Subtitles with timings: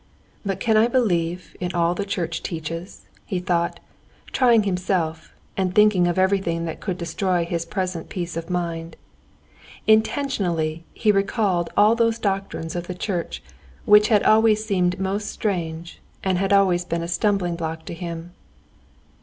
[0.43, 3.79] "But can I believe in all the church teaches?" he thought,
[4.31, 8.95] trying himself, and thinking of everything that could destroy his present peace of mind.
[9.85, 13.43] Intentionally he recalled all those doctrines of the church
[13.85, 18.31] which had always seemed most strange and had always been a stumbling block to him.